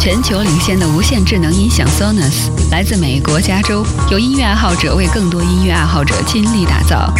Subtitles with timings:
[0.00, 7.12] 全球领先的无线智能音响 Sonus 来自美国加州，由音乐爱好者为更多音乐爱好者倾力打造，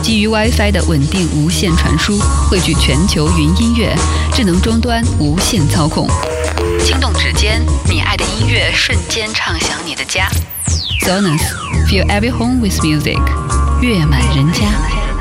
[0.00, 3.92] 基于 WiFi 的稳定无线传输，汇聚全球云音乐、
[4.32, 6.06] 智能终端、无线操控，
[6.84, 10.30] 轻动指尖，你爱的音乐瞬间唱响你的家。
[11.00, 11.42] Sonos
[11.88, 13.18] Feel every home with music，
[13.80, 15.11] 悦满人家。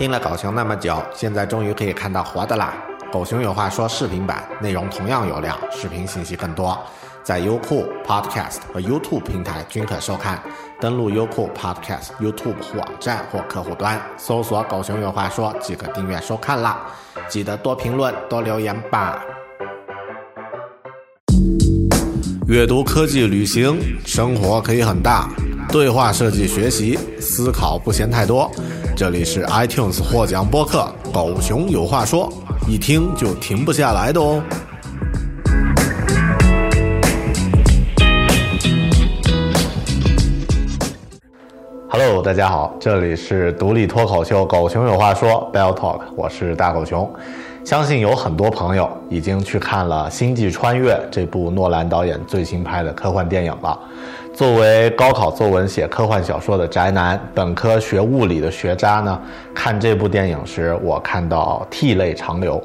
[0.00, 2.72] 听了狗熊那么久，现在终于可以看到活的啦！
[3.12, 6.74] 狗熊有话说视频版内容同样有料，视频信息更多，
[7.22, 10.42] 在优酷、Podcast 和 YouTube 平台均可收看。
[10.80, 16.80] 登录优酷、Podcast、YouTube 网站或客户端，搜索“狗熊有话说”即可订阅收看啦！
[17.28, 19.22] 记得多评论、多留言吧。
[22.48, 25.28] 阅读、科技、旅行，生活可以很大。
[25.68, 28.50] 对话设计学习，思考不嫌太多。
[29.00, 32.30] 这里是 iTunes 获奖播客《狗熊有话说》，
[32.70, 34.42] 一听就停不下来的哦。
[41.88, 47.10] Hello，大家好，这里是独立脱口秀《狗熊有话说》Bell Talk，我是大狗熊。
[47.64, 53.78] 相信有很多朋友已经去看了《星际穿越》这部诺兰导演最新拍的科幻电影了。
[54.40, 59.20] 作为高考作文写科幻小说的宅男，本科学物理的学渣呢，
[59.54, 62.58] 看这部电影时，我看到涕泪长流。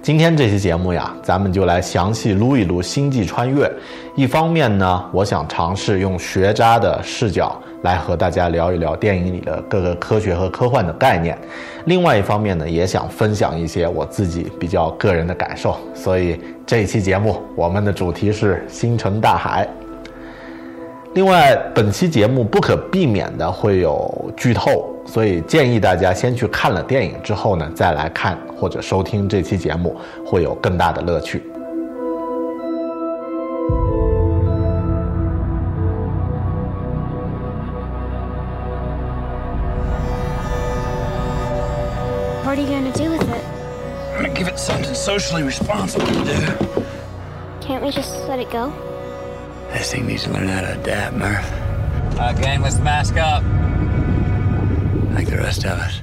[0.00, 3.66] 今天这期节目呀，咱们就来详细撸一撸《星际穿越》。
[4.16, 11.36] 一方面呢，我想尝试用学渣的视角来和大家聊一聊电影里的各个科学和科幻的概念；
[11.84, 15.76] 另外一方面呢，也想分享一些我自己比较个人的感受。
[15.94, 19.68] 所以这期节目，我们的主题是星辰大海。
[21.14, 31.42] 另外，本期节目不可避免的会有剧透，所以建议大家先去看了电影之后呢，再来看或者收听这期节目，会有更大的乐趣。
[42.44, 43.42] What are you gonna do with it?
[44.16, 46.84] I'm gonna give it something socially responsible to do.
[47.60, 48.70] Can't we just let it go?
[49.72, 51.44] This thing needs to learn how to adapt, Murph.
[52.18, 53.42] Uh, gang, let's mask up.
[55.14, 56.00] Like the rest of us.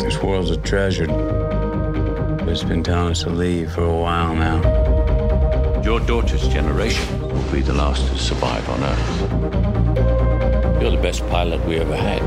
[0.00, 1.06] This world's a treasure.
[1.06, 4.60] But it's been telling us to leave for a while now.
[5.82, 10.03] Your daughter's generation will be the last to survive on Earth.
[10.84, 12.20] You're the best pilot we ever had.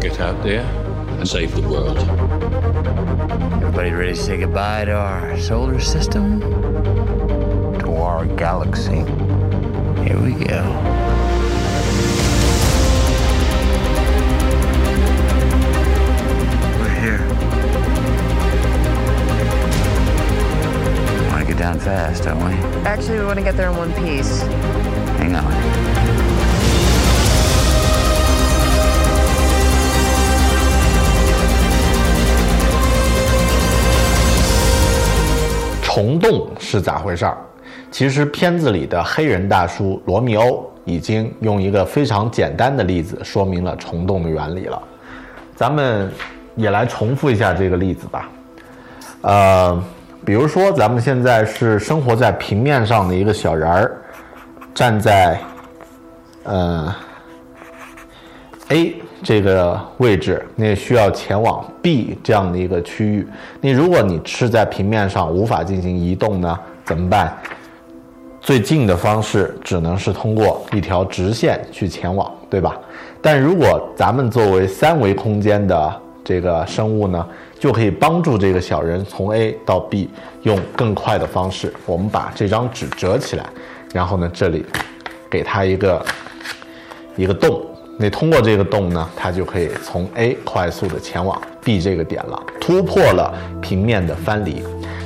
[0.00, 0.62] Get out there
[1.18, 1.98] and save the world.
[3.56, 6.40] Everybody ready to say goodbye to our solar system?
[7.80, 8.98] To our galaxy?
[10.04, 10.62] Here we go.
[16.78, 17.26] We're here.
[21.30, 22.52] Want to get down fast, don't we?
[22.86, 24.40] Actually, we want to get there in one piece.
[25.18, 25.89] Hang on.
[35.90, 37.36] 虫洞是咋回事儿？
[37.90, 44.80] 其实片子里的黑人大叔罗密欧已经用一个非常简单的例子说明了虫洞的原理了。
[45.56, 46.08] 咱们
[46.54, 48.30] 也来重复一下这个例子吧。
[49.22, 49.84] 呃，
[50.24, 53.96] 比如说咱们现在是生活在平面上的一个小人儿，
[54.72, 55.40] 站在
[56.44, 56.94] 呃
[58.68, 63.26] A 这个位置，那需要前往 B 这样的一个区域。
[63.60, 67.36] 你如果你是在平面上无法进行移动呢，怎么办？
[68.40, 72.78] 最近的方式只能是通过一条直线去前往，对吧？
[73.20, 77.26] 但如果咱们作为三维空间的这个生物呢，
[77.58, 80.08] 就可以帮助这个小人从 A 到 B
[80.44, 81.72] 用更快的方式。
[81.84, 83.44] 我们把这张纸折起来，
[83.92, 84.64] 然后呢，这里
[85.28, 86.06] 给它一个
[87.16, 87.60] 一个洞，
[88.02, 93.30] 那通过这个洞呢，它就可以从 A 快速的前往 B 这个点了，突破了
[93.60, 94.62] 平面的藩篱。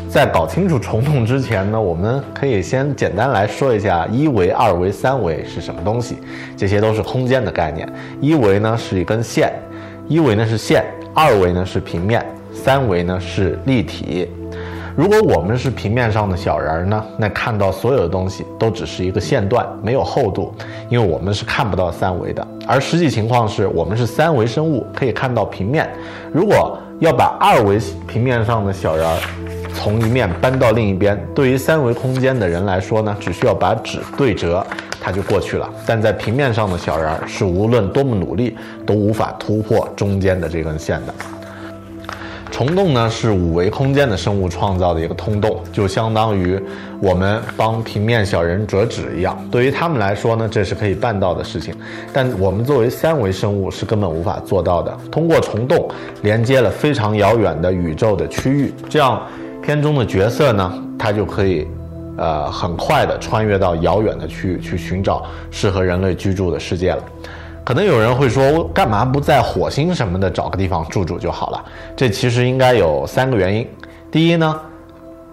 [0.09, 6.19] 在搞清楚虫洞之前呢，我们可以先简单来说一下一维、二维、三维是什么东西。
[6.57, 7.93] 这些都是空间的概念。
[8.21, 9.53] 一维呢是一根线，
[10.07, 14.31] 一维呢是线，二维呢是平面，三维呢是立体。
[14.97, 20.55] 如果我们是平面上的小人儿呢，那看到所有的东西都只是一个线段，没有厚度，
[20.89, 22.47] 因为我们是看不到三维的。
[22.65, 25.91] 而实际情况是我们是三维生物，可以看到平面。
[26.33, 27.77] 如果要把二维
[28.07, 29.19] 平面上的小人儿
[29.75, 34.65] 从一面搬到另一边，对于三维空间的人来说呢，只需要把纸对折，
[35.01, 35.69] 它就过去了。
[35.85, 38.57] 但在平面上的小人儿是无论多么努力
[38.87, 41.13] 都无法突破中间的这根线的。
[42.55, 46.57] 虫洞呢是五维空间的生物创造的一个通洞，就相当于
[47.01, 49.37] 我们帮平面小人折纸一样。
[49.51, 51.75] 对于他们来说呢，这是可以办到的事情，
[52.13, 54.97] 但我们作为三维生物是根本无法做到的。
[55.11, 55.91] 通过虫洞
[56.23, 59.21] 连接了非常遥远的宇宙的区域，这样
[59.61, 61.67] 片中的角色呢，他就可以，
[62.17, 67.03] 呃，很快的穿越到遥远的区域去寻找适合人类居住的世界了。
[67.65, 71.65] 可能有人会说，干嘛不在火星什么的找个地方住住就好了？
[71.97, 73.67] 这其实应该有三个原因。
[74.11, 74.61] 第一呢，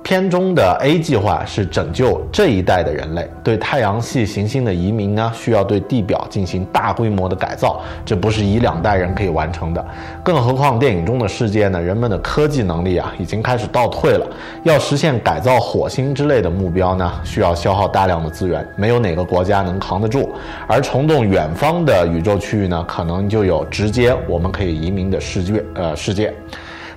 [0.04, 9.86] 片中的 A 计划是拯救这一代的人类，对太阳系行星的移民呢，需要对地表进行大规模的改造，这不是一两代人可以完成的。
[10.24, 14.26] 更何况电影中的世界呢，人们的科技能力啊，已经开始倒退了。
[14.64, 20.32] 要实现改造火星之类的目标呢，需要消耗大量的资源，没有哪个国家能扛得住。
[20.68, 26.34] 而虫洞远方的宇宙区域呢，可能就有直接我们可以移民的世界，呃，世界。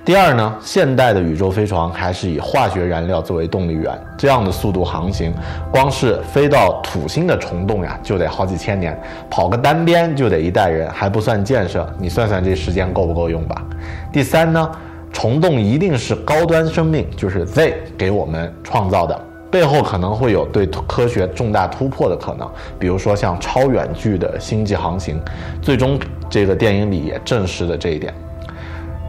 [0.05, 5.33] 第二呢，现代的宇宙飞船还是以化学燃料作为动力源，这样的速度航行，
[5.71, 8.95] 光是飞到土星的虫洞呀，就得好几千年，
[9.31, 13.65] 跑个单边就得一代人，还不算建设，你算算这时间够不够用吧？
[14.13, 14.71] 第三呢，
[15.11, 19.19] 虫洞一定是高端生命，就是 Z 给我们创造的，
[19.49, 22.47] 背后可能会有对科学重大突破的可能，
[22.77, 25.19] 比如说像超远距的星际航行，
[25.63, 25.99] 最终
[26.29, 28.13] 这个电影里也证实了这一点。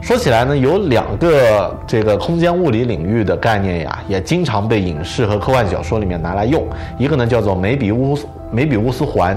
[0.07, 6.65] 说起来呢，有两个这个空间物理领域的概念呀，也经常被影视和科幻小说里面拿来用。
[6.97, 9.37] 一个呢叫做梅比乌斯梅比乌斯环，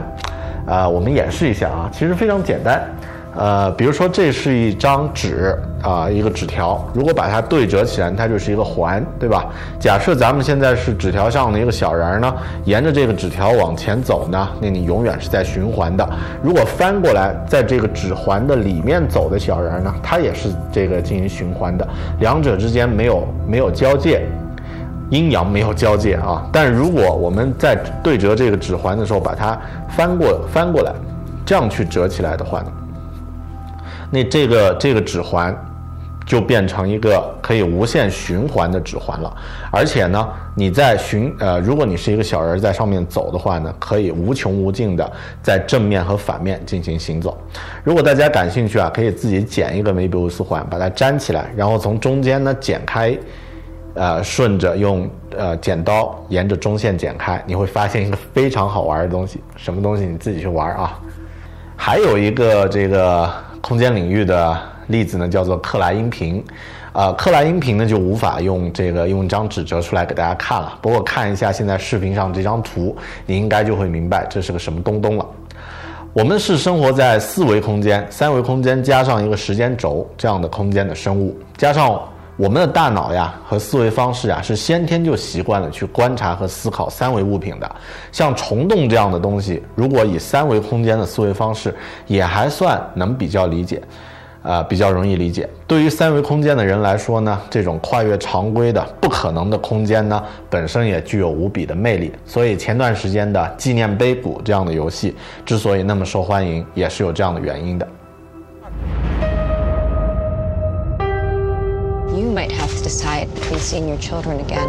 [0.68, 2.88] 啊，我们演示一下啊，其实非常简单。
[3.36, 9.46] 呃，比如说这是一张纸啊，一个纸条，如果把它对折起来，它就是一个环，对吧？
[9.80, 12.34] 假设咱们现在是纸条上的一个小人儿呢，
[12.66, 16.10] 沿着这个纸条往前走呢，那你永远是在循环的。
[16.42, 21.88] 如果翻过来，在这个纸环的里面走的小人呢，它也是这个进行循环的，
[22.20, 24.26] 两者之间没有没有交界，
[25.12, 26.44] 阴阳没有交界啊。
[26.52, 30.92] 但如果我们在对折这个指环的时候，把它翻过翻过来，
[31.46, 32.72] 这样去折起来的话呢？
[34.12, 35.56] 那这个这个指环
[36.26, 39.36] 就变成一个可以无限循环的指环了，
[39.72, 45.12] 而且呢，你在循呃，如果你是一个小人在上面走的话呢，可以无穷无尽的
[45.42, 47.36] 在正面和反面进行行走。
[47.84, 53.18] 如果大家感兴趣啊，可以自己剪一个梅比乌斯环，把它粘起来，然后从中间呢剪开，
[53.96, 59.42] 呃，顺着用呃剪刀沿着中线剪开，你会发现一个非常好玩的东西。
[59.56, 60.06] 什么东西？
[60.06, 61.00] 你自己去玩啊。
[61.76, 63.28] 还有一个这个。
[63.62, 64.58] 空间领域的
[64.88, 66.44] 例子呢，叫做克莱因瓶，
[66.94, 70.78] 呃，克莱因瓶呢就无法用这个用一张纸折出来给大家看了。
[70.82, 72.96] 不过看一下现在视频上这张图，
[73.26, 75.26] 你应该就会明白这是个什么东东了。
[76.14, 82.02] 我们是生活在四维空间、三维空间加上一个时间轴这样的空间的生物，加上。
[82.40, 87.70] 我们的大脑呀和思维方式啊是先天就习惯了去观察和思考三维物品的，
[88.14, 91.76] 像虫洞这样的东西，如果以三维空间的思维方式，
[92.08, 93.82] 也还算能比较理解，
[94.42, 95.50] 呃，比较容易理解。
[95.68, 102.10] 对于三维空间的人来说呢，这种跨越常规的不可能的空间呢，本身也具有无比的魅力。
[102.26, 105.14] 所以前段时间的纪念碑谷这样的游戏
[105.46, 107.86] 之所以那么受欢迎，也是有这样的原因的。
[112.20, 114.68] You might have to decide between seeing your children again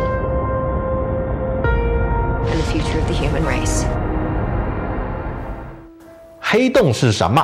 [2.47, 3.85] and the future of the human race.
[6.41, 7.43] 黑洞是什么？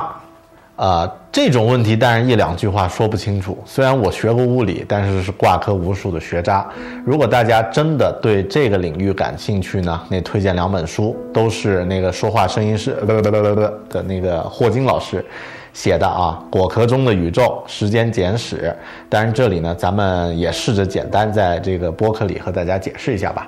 [0.77, 3.57] 呃，这种问题当然一两句话说不清楚。
[3.65, 6.65] 虽然我学过物理，但是是挂科无数的学渣。
[7.03, 15.25] 如果大家真的对这个领域感兴趣呢，那推荐两本书，都是那个说话声音是不不不不不的那个霍金老师。
[15.77, 18.75] 写的啊，果壳中的宇宙时间简史。
[19.07, 23.47] 当然，这里呢，咱们也试着简单在这个播客里和大家解释一下吧。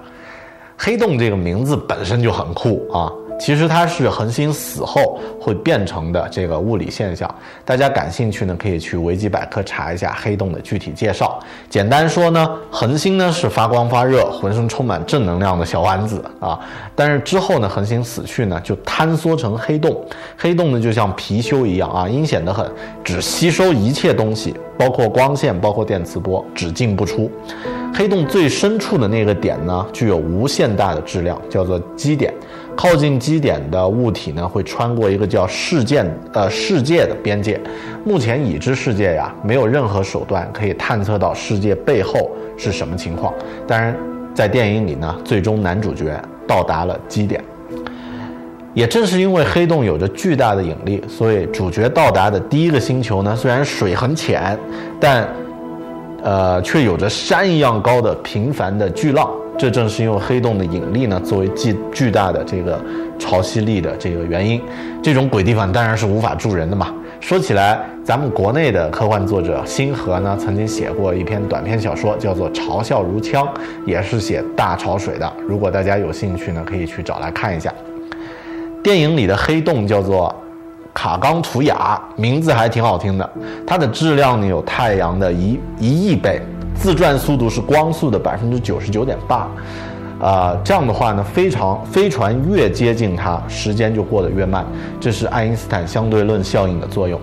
[0.78, 7.34] 黑洞这个名字本身就很酷啊，其实它是恒星死后会变成的这个物理现象。
[7.64, 11.40] 大家感兴趣呢，可以去维基百科查一下黑洞的具体介绍。
[11.70, 16.60] 简单说呢，恒星呢是发光发热、浑身充满正能量的小丸子啊，
[16.94, 20.06] 但是之后呢，恒星死去呢就坍缩成黑洞。
[20.38, 22.70] 黑洞呢就像貔貅一样啊，阴险得很，
[23.04, 27.30] 只吸收一切东西，包括光线，包括电磁波，只进不出。
[27.94, 32.34] 黑洞最深处的那个点呢，具有无限大的质量，叫做基点。
[32.78, 37.60] 靠近基点的物体呢，会穿过一个叫事件呃世界的边界。
[38.06, 43.34] 目前已知世界呀，没有任何手段可以探测到世界背后是什么情况。
[43.68, 43.94] 当然，
[44.34, 46.18] 在电影里呢，最终男主角
[46.48, 47.44] 到达了基点。
[48.80, 54.58] 也正是因为黑洞有着巨大的引力，所以主角到达的第一个星球呢，虽然水很浅，
[55.02, 55.28] 但
[56.24, 59.30] 呃，却有着山一样高的平凡的巨浪。
[59.58, 62.80] 这正是因为黑洞的引力呢，作为巨巨大的这个
[63.20, 64.62] 潮汐力的这个原因。
[65.04, 66.88] 这种鬼地方当然是无法住人的嘛。
[67.20, 73.46] 说起来，咱们国内的科幻作者星河呢，曾经写过一篇短篇小说，叫做《嘲笑如枪》，
[73.86, 75.30] 也是写大潮水的。
[75.46, 77.74] 如果大家有兴趣呢，可以去找来看一下。
[78.82, 80.34] 电影里的黑洞叫做
[80.94, 83.30] 卡冈图雅，名字还挺好听的。
[83.68, 86.42] 它的质量呢有太阳的一一亿倍，
[86.76, 89.48] 自转速度是光速的百分之九十九点八。
[90.22, 94.66] 啊，这样的话呢，非常飞船越接近它，时间就过得越慢。
[95.00, 97.18] 这是爱因斯坦相对论效应的作用。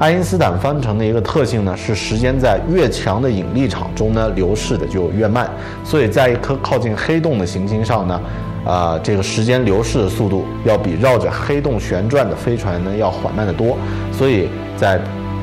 [0.00, 5.48] 爱因斯坦方程的一个特性呢，是时间在越强的引力场中呢，流逝的就越慢。
[5.84, 8.20] 所以在一颗靠近黑洞的行星上呢。
[8.64, 13.76] 啊，这个时间流逝的速度要比绕着黑洞旋转的飞船呢要缓慢得多，
[14.12, 15.00] 所以在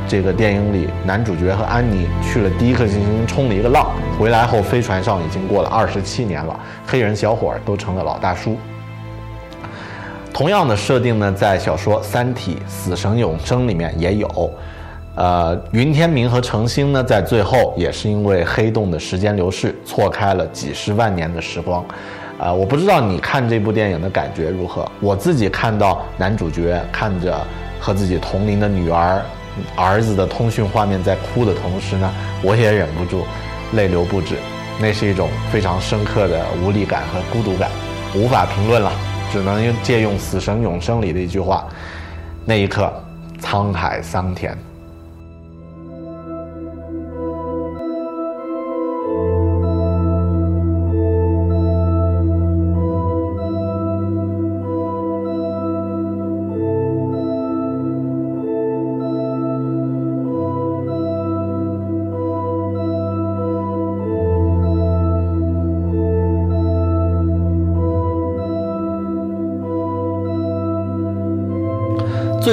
[0.07, 8.55] 这个电影里，男主角和安妮去了第一颗行星冲了一个浪，回来后飞船上已经过了二十七年了，黑人小伙儿都成了老大叔。
[10.31, 14.51] 同样的设定呢，在小说《三体：死神永生》里面也有，
[15.15, 21.83] 呃，云天明和程星呢，在最后也是因为黑洞的时间流逝，错开了几十万年的时光。
[22.39, 24.89] 啊，我不知道你看这部电影的感觉如何。
[24.99, 27.35] 我自己看到男主角看着
[27.79, 29.21] 和自己同龄的女儿、
[29.75, 32.13] 儿子的通讯画面在哭的同时呢，
[32.43, 33.25] 我也忍不住
[33.73, 34.35] 泪流不止。
[34.79, 37.71] 那是一种非常深刻的无力感和孤独感，
[38.15, 38.91] 无法评论了，
[39.31, 41.67] 只能用借用《死神永生》里的一句话：
[42.45, 42.93] 那一刻，
[43.41, 44.55] 沧海桑田。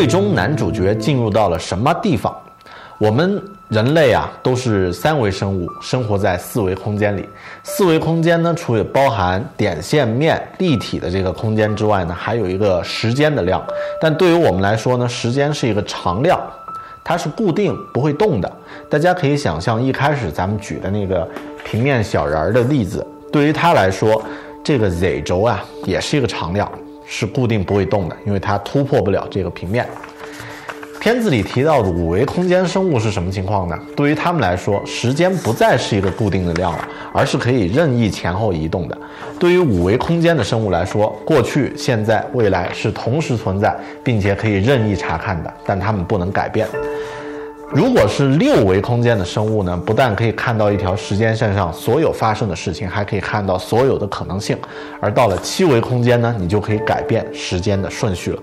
[0.05, 2.37] 最终，男主角进入到了什么地方？
[2.99, 7.27] 我们人类啊，都是三维生物，生活在四维空间里。
[7.63, 13.65] 四维空间呢，除了包含点、线、面、立体的这个空间之外呢，还有一个时间的量。
[13.99, 16.39] 但对于我们来说呢，时间是一个常量，
[17.03, 18.53] 它是固定不会动的。
[18.91, 21.27] 大家可以想象，一开始咱们举的那个
[21.65, 24.23] 平面小人儿的例子，对于它来说，
[24.63, 26.71] 这个 z 轴啊，也是一个常量。
[27.07, 29.87] 是固定不会动的，因为它突破不了这个平面。
[31.01, 33.79] 片子里提到的五维空间生物是什么情况呢？
[33.95, 38.97] 对于他们来说，时间不再是一个固定的量了，而是可以任意前后移动的。
[39.39, 46.67] 对于五维空间的生物来说，过去、现在、未来是同时存在，并且可以任意查看的，但它们不能改变。
[47.75, 49.77] 如果是六维空间的生物呢？
[49.85, 54.57] 不但可以看到一条时间线上所有发生的事情，还可以看到所有的可能性。
[55.01, 58.39] 而到了七维空间呢，你就可以改变时间的顺序了。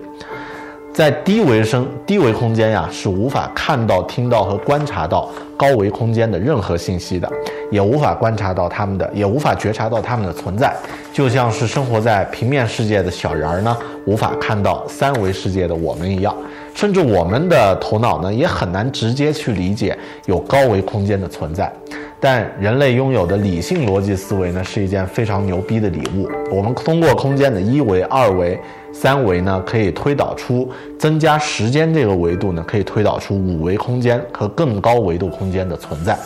[0.92, 7.26] 在低维生低维空间呀，是无法看到、听到和观察到高维空间的任何信息的，
[7.70, 10.76] 也无法观察到它们的，也无法觉察到它们的存在。
[11.10, 13.74] 就像是生活在平面世界的小人儿呢，
[14.04, 16.36] 无法看到三维世界的我们一样。
[16.74, 21.72] 甚至我们的头脑呢，也很难直接去理解有高维空间的存在。
[22.18, 26.28] 但人类拥有的理性逻辑思维呢，是一件非常牛逼的礼物。
[26.52, 28.56] 我们通过空间的一维、二维、
[28.92, 36.16] 三维呢，可以推导出增加时间这个维度呢，可以推导出五维空间和更高维度空间的存在。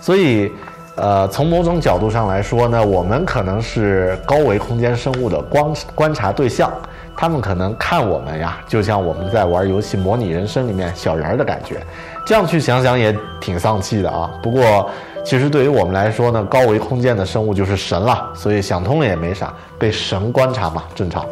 [0.00, 0.50] 所以，
[0.96, 6.72] 呃，从某种角度上来说呢，我们可能是高维空间生物的观观察对象。
[7.16, 11.80] 他们可能看我们呀，就像我们在玩游戏模拟人生里面小人儿的感觉。
[12.24, 14.30] 这样去想想也挺丧气的啊。
[14.42, 14.88] 不过，
[15.24, 21.24] 其实对于我们来说呢，高维空间的生物就是神了，所以想通了也没啥，被神观察嘛，正常。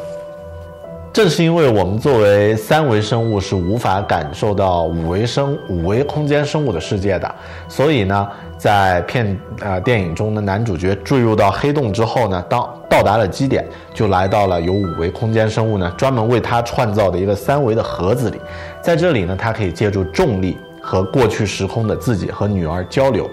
[1.12, 7.34] 正是因为我们作为三维生物是无法感受到五维生五维空间生物的世界的，
[7.68, 18.40] 所以呢，在片呃电影中的男主角坠入到黑洞之后呢，当到达了基点，就来到了有五维空间生物呢专门为他创造的一个三维的盒子里，
[18.80, 23.28] 在这里呢，他可以借助重力和过去时空的自己和女儿交流。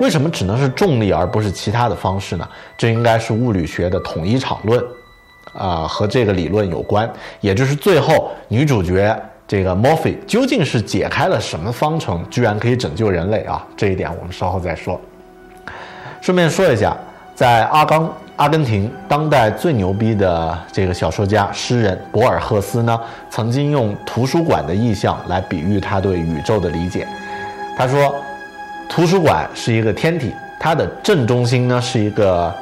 [0.00, 2.48] 为什么只能是重力而不是其他的方式呢？
[2.76, 4.84] 这应该是物理学的统一场论。
[5.52, 7.08] 啊，和这个理论有关，
[7.40, 9.14] 也就是最后女主角
[9.46, 13.62] 这个 Morphy 究竟是解开了什么方程，居然可以拯救人类啊？
[13.76, 14.98] 这一点我们稍后再说。
[16.20, 16.96] 顺便说一下，
[17.34, 27.06] 在阿冈阿根廷当代最牛逼的这个小说家诗人博尔赫斯呢，曾经用图书馆的意象来比喻他对宇宙的理解。
[27.76, 28.14] 他说，
[28.88, 32.54] 图书馆是一个天体，它的正中心呢是一个。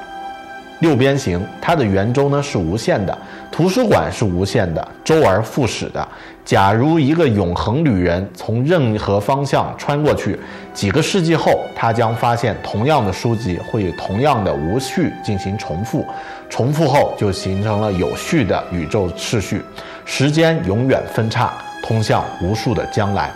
[0.80, 3.16] 六边形，它的圆周呢是无限的，
[3.50, 6.06] 图书馆是无限的，周而复始的。
[6.44, 10.38] 假如一个永恒旅人从任何方向穿过去，
[10.74, 16.04] 几个世纪后，他将发现同样的书籍会以同样的无序进行重复，
[16.48, 19.62] 重复后就形成了有序的宇宙秩序，
[20.04, 23.30] 时间永远分叉，通向无数的将来。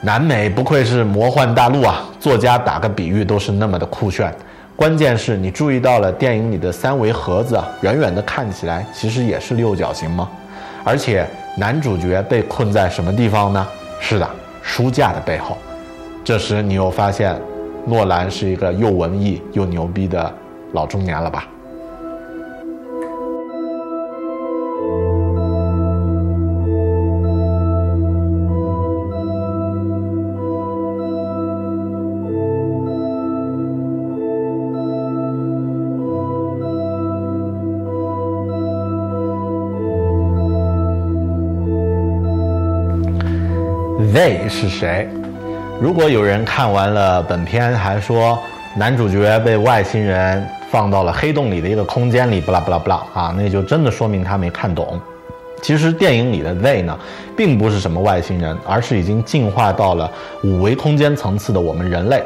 [0.00, 4.34] 南美不愧是魔幻大陆啊，作家打个比喻都是那么的酷炫。
[4.76, 10.28] 关键是你注意到了电影里的三维盒子，远远的看起来其实也是六角形吗？
[10.84, 13.66] 而且男主角被困在什么地方呢？
[13.98, 14.28] 是的，
[14.62, 15.56] 书架的背后。
[16.22, 17.34] 这时你又发现，
[17.86, 20.30] 诺兰是一个又文艺又牛逼的
[20.74, 21.48] 老中年了吧
[44.16, 45.06] ？They 是谁？
[45.78, 48.38] 如果有人看完了本片还说
[48.74, 54.98] 男主角被外星人放到了黑洞里的一个空间里，不啦不啦不啦啊，那就真的说明他没看懂。
[55.60, 56.98] 其实电影里的 They 呢，
[57.36, 60.10] 并不是什么外星人，而是已经进化到了
[60.42, 62.22] 五维空间层次的我们人类。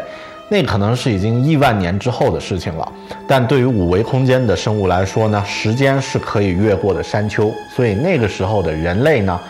[0.49, 2.93] 那可能是已经亿万年之后的事情了。
[3.27, 9.41] 但对于五维空间的生物来说呢，时间是可以越过的山丘，所以那个时候的人类呢？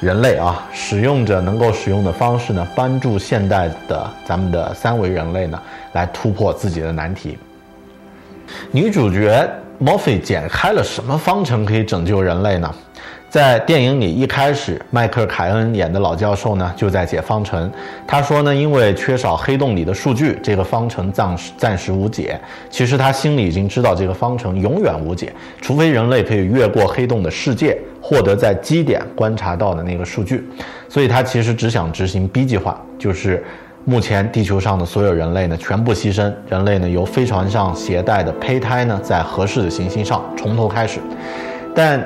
[0.00, 5.60] 人类啊，使用着能够使用的方式呢，帮助现代的咱们的三维人类呢，
[5.92, 7.36] 来突破自己的难题。
[8.70, 9.48] 女主角
[9.80, 12.72] Morphy 解开了什么方程可以拯救人类呢？
[13.28, 17.70] 在电影里一开始，迈克尔·凯恩演的老教授呢就在解方程。
[18.06, 22.40] 他说呢，因为缺少黑洞里的数据，这个方程暂时暂时无解。
[22.70, 25.30] 其实他心里已经知道这个方程永远无解，
[25.60, 30.48] 除非人类可以越过黑洞的世界，获得在基点观察到的那个数据。
[30.88, 33.44] 所以他其实只想执行 B 计划，就是
[33.84, 41.00] 目前地球上的所有人类呢全部牺牲，人类呢由飞船上携带的胚胎呢在合适的行星上从头开始，
[41.74, 42.02] 但。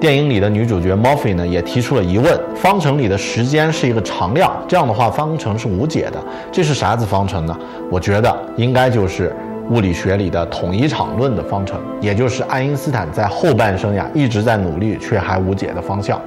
[0.00, 6.22] 电影里的女主角 Morphy 呢，也提出了疑问：方程里的时间是一个常量，这样的话方程是无解的。
[6.52, 7.56] 这是啥子方程呢？
[7.90, 9.34] 我觉得应该就是
[9.70, 16.20] 物理学里的统一场论的方程，也就是爱因斯坦在后半生呀一直在努力却还无解的方向。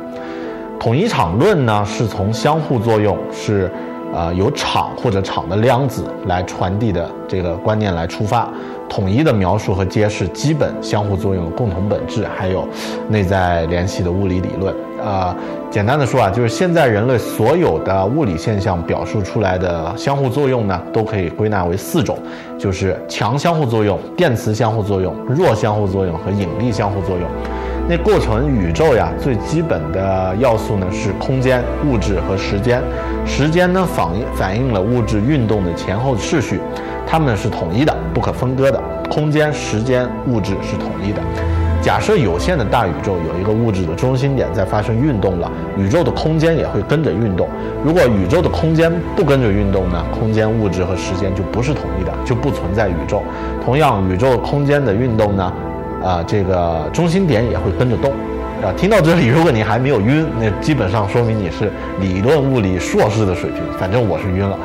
[0.79, 3.71] 统一场论呢，是从相互作用是。
[4.13, 8.49] 呃，由场或者场的量子来传递的这个观念来出发，
[8.87, 12.65] 统一的描述和揭示基本相互作用的共同本质，还有
[13.09, 14.73] 内在联系的物理理论。
[15.07, 15.33] 呃，
[15.71, 22.19] 简单的说啊，就是现在人类所有的物理现象表述出来的相互作用呢，都可以归纳为四种，
[22.59, 27.25] 就是强相互作用、电磁相互作用、弱相互作用和引力相互作用。
[27.87, 32.81] 那构成宇宙呀，最基本的要素呢是空间、物质和时间。
[33.25, 36.59] 时间呢反映反映了物质运动的前后次序，
[37.07, 38.77] 它们是统一的、不可分割的。
[39.09, 41.21] 空间、时间、物质是统一的。
[41.81, 47.47] 假设有限的大宇宙有一个物质的中心点在发生运动了，宇宙的空间也会跟着运动。
[47.83, 53.23] 如果宇宙的空间不跟着运动呢，空间、物质和时间就不是统一的，就不存在宇宙。
[53.63, 55.53] 同样，宇宙空间的运动呢？
[56.03, 58.11] 啊，这个中心点也会跟着动，
[58.61, 64.57] 啊，听到这里，如果你还没有晕，那基本上说明你是理论物理硕士的水平，反正我是晕了。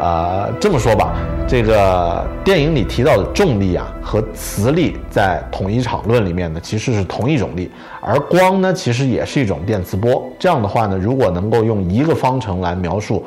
[0.00, 1.12] 啊，这么说吧，
[1.48, 10.26] 这个电影里提到的重力啊和磁力在统一场论里面呢，其实是同一种力，而光呢其实也是一种电磁波。
[10.38, 13.22] 这样的话呢，如果能够用一个方程来描述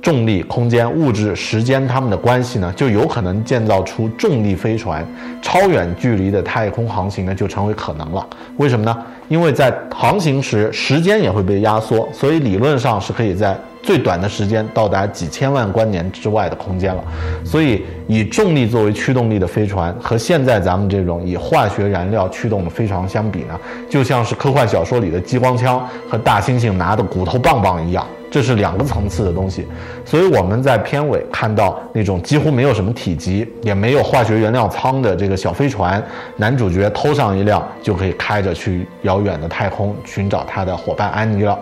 [0.00, 5.04] 重力、空间、物质、时间它们的关系呢，就有可能建造出重力飞船，
[5.40, 8.24] 超远距离的太空航行呢就成为可能了。
[8.56, 8.96] 为什么呢？
[9.28, 17.02] 因为在航行时，时间也会被压缩，所以理论上是可以在最短的时间到达几千万光年之外的空间了。
[17.44, 23.58] 所以，以重力作为驱动力的飞船和现在咱们这种以化学燃料驱动的飞船相比呢，
[23.90, 28.06] 就像是科幻小说里的激光枪和大猩猩拿的骨头棒棒一样。
[28.30, 29.66] 这是两个层次的东西，
[30.06, 36.02] 所以我们在片尾看到那种几乎没有什么体积，也没有化学原料舱的这个小飞船，
[36.38, 41.58] 男主角偷上一辆就可以开着去遥远的太空寻找他的伙伴安妮了。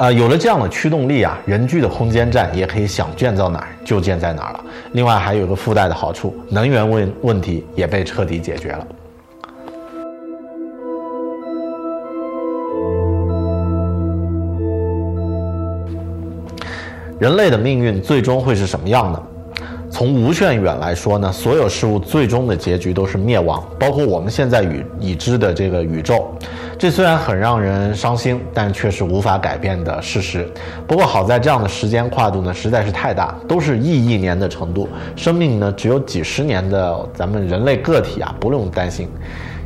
[0.00, 4.64] 呃，有了这样的驱动力啊，人居的空间站也可以想建造哪儿就建在哪儿了。
[4.92, 8.86] 另外还有个附带的好处，能源问问题也被彻底解决了。
[17.18, 19.22] 人类的命运最终会是什么样呢？
[19.90, 26.32] 从无限远来说呢，所有事物最终的结局都是灭亡，包括我们现在已已知的这个宇宙。
[26.80, 30.50] 这虽然很让人伤心，但却是无法改变的事实。
[30.86, 39.10] 不过好在这样的时间跨度呢实在是太大，都是亿亿年的程度，生命呢只有几十年的咱们人类个体啊，不用担心。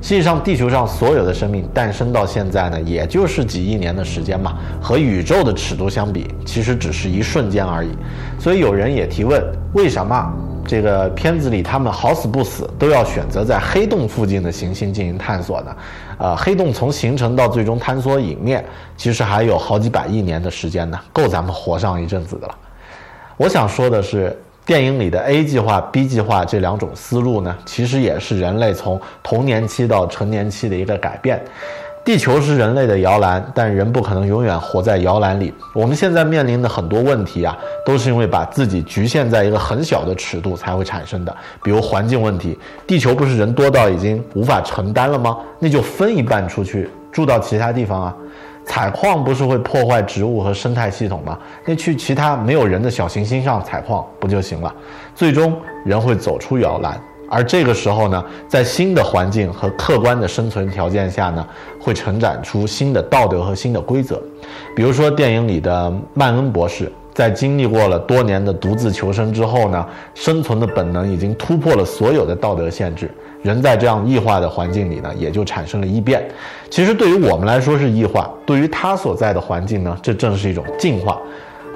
[0.05, 7.89] 实际上，地球上所有的生命诞生到现在呢，也就是几亿年的时间嘛，和宇宙的尺度相比，其实只是一瞬间而已。
[8.39, 10.31] 所以有人也提问：为什么
[10.67, 15.77] 这个片子里他们好死不死都要选择在黑洞附近的行星进行探索呢？
[16.19, 18.63] 呃，黑洞从形成到最终坍缩隐灭，
[18.99, 22.55] 其实还有好几百亿年的时间呢，够咱们活上一阵子的了。
[23.39, 24.39] 我想说的是。
[24.67, 31.43] 电影里的 A 计划、B 计划这两种思路呢，其实也是人类从童年期到成年期的一个改变。
[32.03, 35.53] 地球是人类的摇篮，但人不可能永远活在摇篮里。
[35.75, 41.37] 我们现在面临的很多问题啊，都是因为把自己局限在一个很小的尺度才会产生的。
[41.63, 45.39] 比如环境问题，地球不是人多到已经无法承担了吗？
[45.59, 48.15] 那就分一半出去，住到其他地方啊。
[48.65, 51.39] 采矿不是会破坏植物和生态系统吗？
[51.65, 54.75] 那去其他没有人的小行星上采矿不就行了？
[55.15, 57.01] 最终人会走出摇篮，
[57.31, 61.47] 而这个时候呢，在新的环境和客观的生存条件下呢，
[61.81, 64.21] 会成长出新的道德和新的规则。
[64.75, 66.91] 比如说电影里的曼恩博士。
[67.15, 73.09] 在经历过了多年的独自求生之后呢，生存的本能已经突破了所有的道德限制。
[73.43, 76.27] 人在这样异化的环境里呢，也就产生了异变。
[76.71, 81.21] 其实对于我们来说是异化，对于他所在的环境呢，这正是一种进化。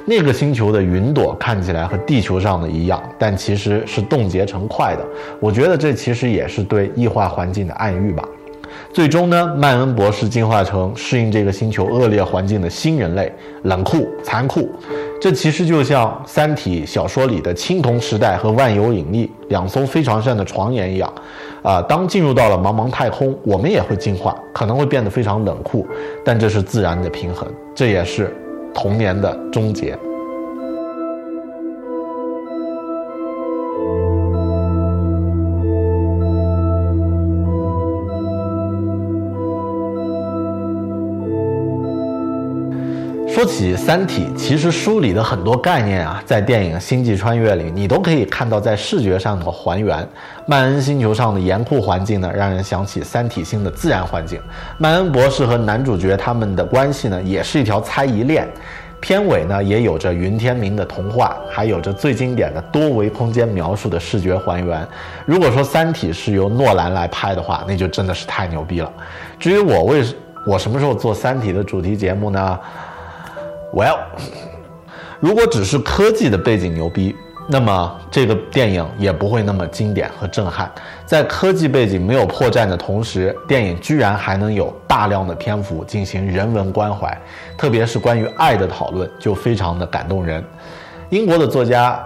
[0.07, 5.05] 那个星球的云朵看起来和地球上的一样，但其实是冻结成块的。
[5.38, 8.24] 我觉得这其实也是对异化环境的暗喻吧。
[8.90, 13.31] 最终呢，曼恩博士进化成适应这个星球恶劣环境的新人类，
[13.64, 14.70] 冷酷残酷。
[15.20, 21.12] 这其实就像《三体》小说里的青铜时代和万有引力两艘飞船上的床沿一样。
[21.61, 25.85] 啊，当进入到了茫茫太空，我们也会进化，可能会变得非常冷酷，
[26.24, 28.33] 但这是自然的平衡，这也是
[28.72, 29.98] 童年的终结。
[43.38, 50.05] 说起《三体》，其实书里的很多概念啊，在电影《星际穿越》里，你都可以看到在视觉上的还原。
[50.44, 54.40] 曼恩星球上的严酷环境呢，让人想起《三体》星的自然环境。
[54.77, 58.48] 曼恩博士和男主角他们的关系呢，也是一条猜疑链。
[59.01, 64.85] 片尾呢，也有着云天明的童话，还有着最经典的多维空间描述的视觉还原。
[65.24, 68.92] 如果说《三体》是由诺兰来拍的话，那就真的是太牛逼了。
[69.38, 70.03] 至于我为
[70.44, 72.59] 我什么时候做《三体》的主题节目呢
[73.72, 73.98] ？Well，
[75.20, 77.14] 如果只是科技的背景牛逼，
[77.48, 80.70] 那么这个电影也不会那么经典和震撼。
[81.07, 87.16] 在科技背景没有破绽的同时，电影居然还能有大量的篇幅进行人文关怀，
[87.57, 90.44] 特别是关于爱的讨论，就非常的感动人。
[91.11, 91.98] 英国的作家，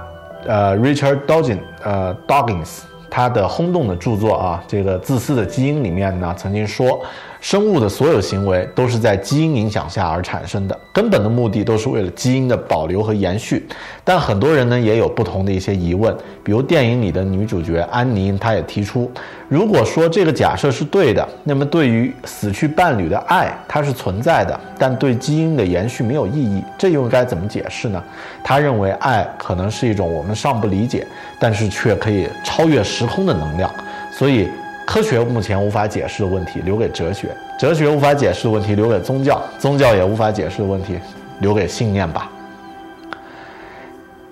[0.46, 7.00] 呃，Richard Dawkins，呃，Dawkins，他的轰动的著作啊，这个《自私的基因》里面呢，曾经说。
[7.42, 13.66] 生物的所有行为都是在基因影响下而产生的，根本的目的都是为了基因的保留和延续。
[14.04, 19.10] 但很多人呢也有不同的一些疑问，比如电影里的女主角安妮，她也提出，
[19.48, 28.00] 如果说这个假设是对的，那么对于死去伴侣的爱它是存在的，但对基因的延续没有意义，这又该怎么解释呢？
[28.44, 31.04] 她认为爱可能是一种我们尚不理解，
[31.40, 33.68] 但是却可以超越时空的能量，
[34.12, 34.48] 所以。
[34.86, 40.98] 科学目前无法解释的问题留给哲学，哲学无法解释的问题留给宗教，宗教也无法解释的问题
[41.40, 42.30] 留给信念吧。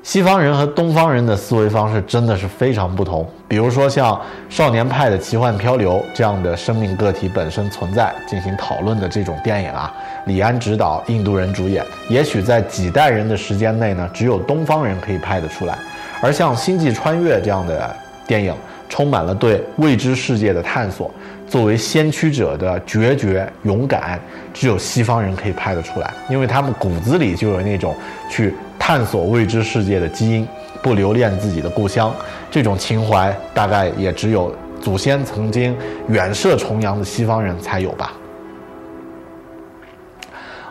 [0.03, 3.25] 西方人和东方人的思维方式真的是非常不同。
[3.47, 4.15] 比如说像
[4.49, 15.79] 《少年派的奇幻漂流》这样的生命个体本身存在进行讨论的这种电影啊，李安执导，印度人主演，也许在几代人的时间内呢，只有东方人可以拍得出来。
[16.21, 17.95] 而像《星际穿越》这样的
[18.27, 18.55] 电影，
[18.91, 21.11] 充满了对未知世界的探索，
[21.49, 24.21] 作为先驱者的决绝勇敢，
[24.53, 27.97] 只有西方人可以拍得出来，因为他们骨子里就有那种
[28.29, 30.47] 去探索未知世界的基因。
[30.83, 32.11] 不留恋自己的故乡，
[32.51, 34.51] 这种情怀大概也只有
[34.81, 35.77] 祖先曾经
[36.09, 38.15] 远涉重洋的西方人才有吧。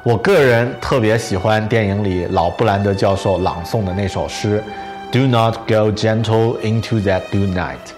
[0.01, 4.63] 我个人特别喜欢电影里老布兰德教授朗诵的那首诗
[5.11, 7.93] ：“Do not go gentle into that good night。”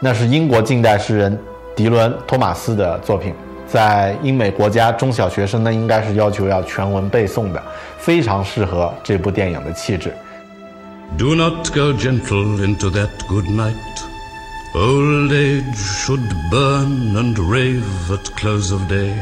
[0.00, 1.38] 那是英国近代诗人
[1.76, 3.34] 迪伦·托马斯的作品，
[3.66, 7.62] 在英美国家中小学生呢应该是要求要全文背诵的，
[7.98, 10.12] 非常适合这部电影的气质。
[11.18, 13.74] Do not go gentle into that good night.
[14.74, 19.12] Old age should burn and rave at close of day.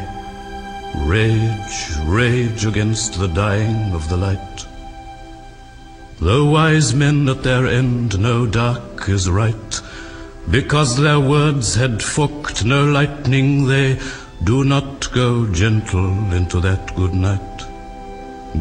[1.07, 4.65] Rage, rage against the dying of the light.
[6.19, 9.81] The wise men at their end know dark is right.
[10.50, 13.98] Because their words had forked no lightning, they
[14.44, 17.56] do not go gentle into that good night.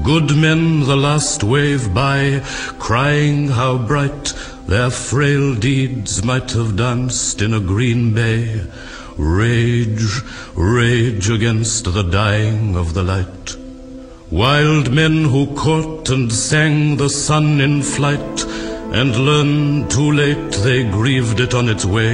[0.03, 2.41] Good men the last wave by,
[2.79, 4.33] crying how bright
[4.67, 8.65] their frail deeds might have danced in a green bay.
[9.17, 10.21] Rage,
[10.55, 13.57] rage against the dying of the light.
[14.31, 18.45] Wild men who caught and sang the sun in flight,
[18.99, 22.13] and learn too late they grieved it on its way.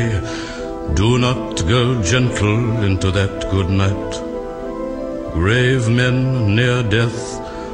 [0.95, 4.13] Do not go gentle into that good night.
[5.33, 7.21] Grave men near death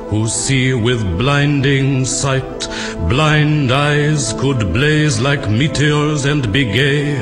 [0.09, 2.67] who see with blinding sight.
[3.09, 7.15] Blind eyes could blaze like meteors and be gay.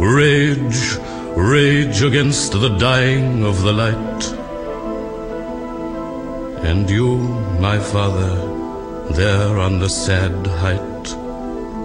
[0.00, 0.82] Rage,
[1.36, 4.22] rage against the dying of the light.
[6.64, 7.16] And you,
[7.68, 8.34] my father,
[9.14, 10.91] there on the sad height,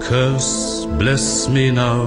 [0.07, 2.05] curse, bless me now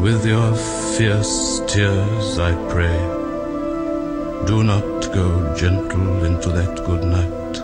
[0.00, 0.54] with your
[0.96, 2.96] fierce tears, I pray.
[4.46, 7.60] Do not go gentle into that good night.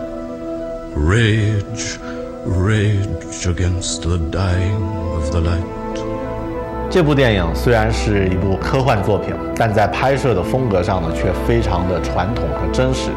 [0.95, 1.97] Rage,
[2.45, 4.83] rage against the dying
[5.15, 5.65] of the light.
[6.91, 13.09] 这部电影虽然是一部科幻作品，但在拍摄的风格上呢，却非常的传统和真实。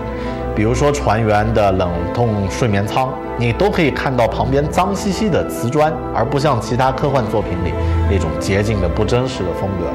[0.56, 7.74] 比如说船员的冷冻睡眠舱，你都可以看到旁边脏兮兮的瓷砖，而不像其他科幻作品里
[8.10, 9.92] 那种洁净的不真实的风格。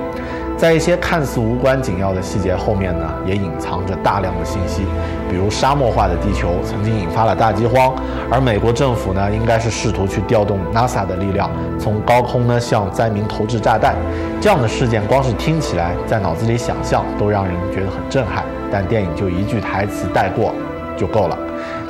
[0.62, 4.84] 在一些看似无关紧要的细节后面呢，也隐藏着大量的信息，
[5.28, 7.91] 比如沙漠化的地球曾经引发了大饥荒，
[8.30, 13.95] 而美国政府呢，应该是试图去调动 NASA 的力量，从高空呢向灾民投掷炸弹。
[14.39, 18.43] 这样的事件，光是听起来，在脑子里想象都让人觉得很震撼。
[18.71, 20.54] 但电影就一句台词带过
[20.95, 21.36] 就够了，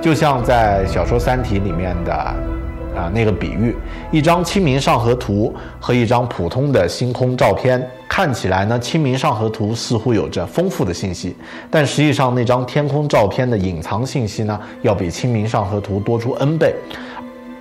[0.02, 2.61] 就像在小说《三体》里面的。
[2.96, 3.76] 啊，那个比喻，
[4.12, 11.36] 一张《清明上河图》和一张普通的星空照片，看起来呢，《清明上河图》似乎有着丰富的信息，
[11.70, 16.76] 但实际上那张天空照片的隐藏信息呢，要比《清明上河图》多出 N 倍，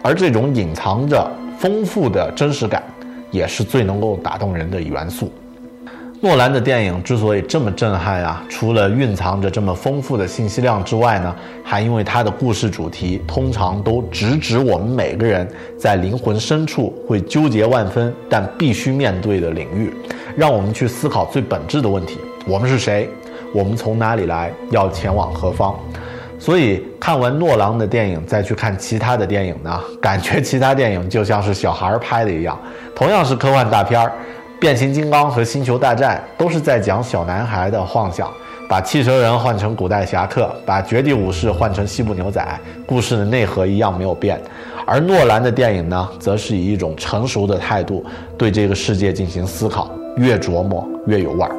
[0.03, 2.83] 而这种隐藏着丰富的真实感，
[3.31, 5.31] 也是最能够打动人的元素。
[6.23, 19.91] 诺兰的电影之所以这么震撼啊，除了蕴藏着这么丰富的信息量之外呢，还因为他的故事主题通常都直指我们每个人在灵魂深处会纠结万分但必须面对的领域，
[20.37, 23.09] 让我们去思考最本质的问题：我们是谁？
[23.55, 24.53] 我们从哪里来？
[24.71, 25.75] 要前往何方？
[26.39, 32.59] 所以看完诺兰的电影再去看其他的电影呢，感觉其他电影就像是小孩儿拍的一样，
[32.95, 34.13] 同样是科幻大片儿。
[34.61, 38.31] 变形金刚和星球大战都是在讲小男孩的幻想，
[38.69, 42.47] 把汽车人换成古代侠客，把绝地武士换成西部牛仔，
[42.85, 44.39] 故事的内核一样没有变。
[44.85, 48.05] 而诺兰的电影呢，则是以一种成熟的态度
[48.37, 51.57] 对这个世界进行思考，越琢磨越有味儿。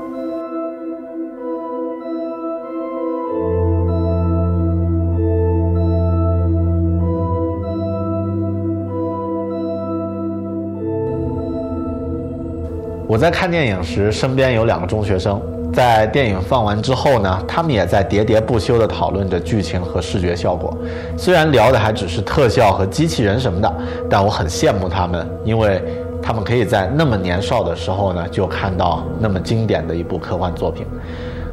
[13.11, 15.41] 我在看电影时，身边有两个中学生，
[15.73, 20.73] 在电影放完之后呢，他们也在喋喋不休地讨论着剧情和视觉效果。
[21.17, 23.69] 虽然聊的还只是特效和机器人什么的，
[24.09, 25.83] 但我很羡慕他们，因为
[26.23, 30.87] 他们可以在那么年少的时候呢，就看到那么经典的一部科幻作品。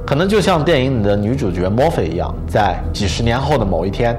[0.06, 4.16] 可能就像电影里的女主角墨菲一样，在几十年后的某一天，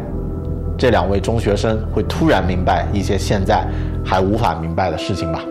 [0.77, 3.65] 这两位中学生会突然明白一些现在
[4.03, 5.41] 还无法明白的事情吧。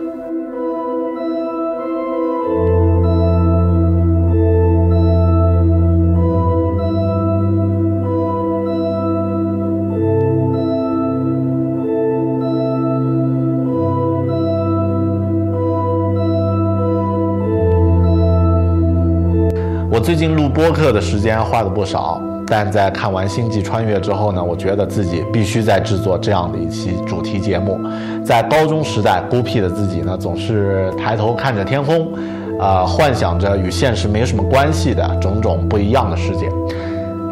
[20.09, 27.79] 最近录播客的时间花的不少，但在看完《星际穿越》之后呢，我觉得自己必须再制作这样的一期主题节目。
[28.25, 32.11] 在高中时代，孤僻的自己呢，总是抬头看着天空，
[32.59, 36.49] 啊，幻想着与现实没什么关系的种种不一样的世界。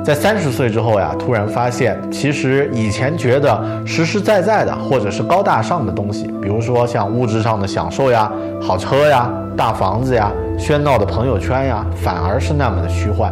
[0.06, 10.32] 在三十岁之后呀，突然发现，其实以前觉得实实在在的或者是高大上的东西，比如说像物质上的享受呀、好车呀、大房子呀。
[10.58, 13.32] 喧闹的朋友圈呀，反而是那么的虚幻。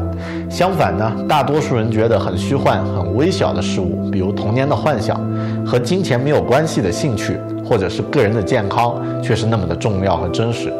[0.49, 5.19] 相反呢，大多数人觉得很虚幻、很微小的事物，比如童年的幻想，
[5.65, 10.71] 和金钱没有关系的兴趣，或者是个人的健康，却是那么的重要和真实。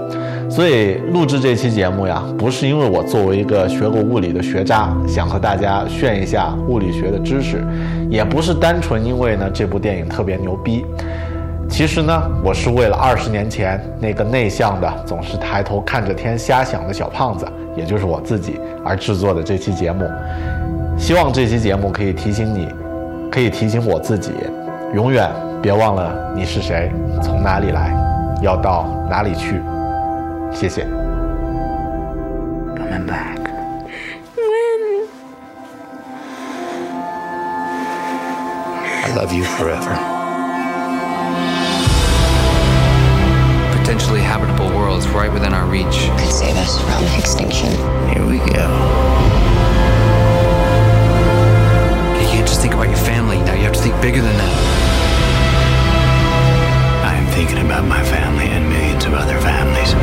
[0.48, 7.66] 所以录制这期节目呀，不是因为我作为一个学过物理的学渣，想和大家炫一下物理学的知识，
[8.10, 10.86] 也不是单纯因为呢这部电影特别牛逼。
[11.68, 20.10] 其实呢，我是为了二十年前那个内向的、总是抬头看着天瞎想的小胖子，也就是我自己而制作的这期节目。
[20.98, 22.70] 希望这期节目可以提醒你，
[23.30, 24.32] 可以提醒我自己，
[24.94, 25.30] 永远
[25.62, 26.90] 别忘了你是谁，
[27.22, 27.94] 从哪里来，
[28.42, 29.62] 要到哪里去。
[30.54, 30.86] 谢谢。
[32.78, 33.40] Coming back.
[34.38, 35.08] When?
[39.04, 40.15] I love you forever.
[43.96, 46.12] Potentially habitable worlds right within our reach.
[46.20, 47.72] Could save us from extinction.
[48.12, 48.68] Here we go.
[52.20, 53.38] You can't just think about your family.
[53.38, 54.56] Now you have to think bigger than that.
[57.08, 59.96] I am thinking about my family and millions of other families.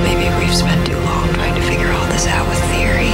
[0.00, 3.12] Maybe we've spent too long trying to figure all this out with theory.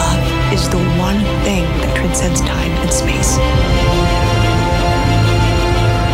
[0.00, 3.36] Love is the one thing that transcends time and space.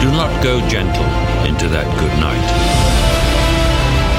[0.02, 1.06] Do not go gentle
[1.46, 2.48] into that good night.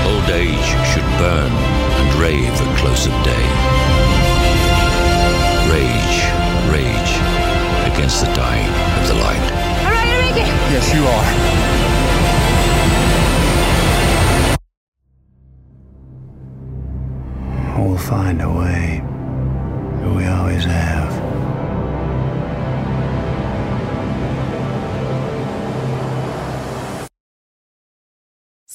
[0.07, 3.45] Old age should burn and rave at close of day.
[5.67, 6.23] Rage,
[6.71, 7.13] rage
[7.91, 9.43] against the dying of the light.
[9.83, 10.47] All right, Enrique.
[10.71, 11.52] Yes, you are.